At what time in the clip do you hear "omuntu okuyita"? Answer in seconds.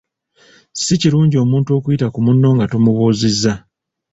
1.43-2.07